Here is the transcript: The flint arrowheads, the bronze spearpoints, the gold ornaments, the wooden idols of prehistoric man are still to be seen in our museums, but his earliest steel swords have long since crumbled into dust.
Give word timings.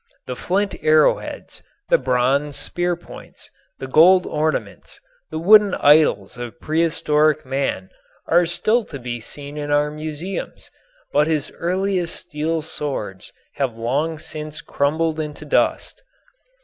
The 0.25 0.35
flint 0.35 0.73
arrowheads, 0.81 1.61
the 1.89 1.99
bronze 1.99 2.55
spearpoints, 2.57 3.51
the 3.77 3.85
gold 3.85 4.25
ornaments, 4.25 4.99
the 5.29 5.37
wooden 5.37 5.75
idols 5.75 6.37
of 6.39 6.59
prehistoric 6.59 7.45
man 7.45 7.91
are 8.25 8.47
still 8.47 8.83
to 8.85 8.97
be 8.97 9.19
seen 9.19 9.57
in 9.57 9.69
our 9.69 9.91
museums, 9.91 10.71
but 11.13 11.27
his 11.27 11.51
earliest 11.55 12.15
steel 12.15 12.63
swords 12.63 13.31
have 13.57 13.77
long 13.77 14.17
since 14.17 14.59
crumbled 14.61 15.19
into 15.19 15.45
dust. 15.45 16.01